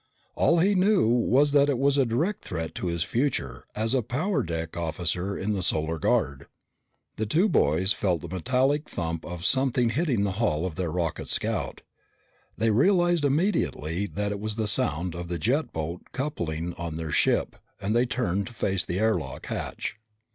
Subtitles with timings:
[0.33, 4.01] All he knew was that it was a direct threat to his future as a
[4.01, 6.47] power deck officer in the Solar Guard.
[7.17, 11.27] The two boys felt the metallic thump of something hitting the hull of their rocket
[11.27, 11.83] scout.
[12.57, 17.11] They realized immediately that it was the sound of the jet boat coupling on their
[17.11, 19.97] ship and they turned to face the air lock hatch.